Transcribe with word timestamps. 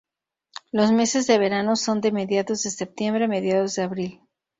Los 0.71 0.91
meses 0.91 1.27
de 1.27 1.37
verano 1.37 1.75
son 1.75 2.01
de 2.01 2.11
mediados 2.11 2.63
de 2.63 2.71
septiembre 2.71 3.25
a 3.25 3.27
mediados 3.27 3.75
de 3.75 3.83
abril. 3.83 4.21